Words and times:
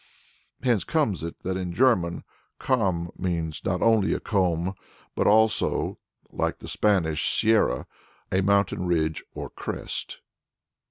Thence 0.59 0.83
comes 0.83 1.23
it 1.23 1.43
that 1.43 1.57
in 1.57 1.73
German 1.73 2.23
Kamm 2.59 3.11
means 3.19 3.63
not 3.63 3.83
only 3.83 4.15
a 4.15 4.19
comb 4.19 4.73
but 5.13 5.27
also 5.27 5.99
(like 6.31 6.57
the 6.57 6.67
Spanish 6.67 7.29
Sierra) 7.29 7.85
a 8.31 8.41
mountain 8.41 8.87
ridge 8.87 9.23
or 9.35 9.51
crest. 9.51 10.21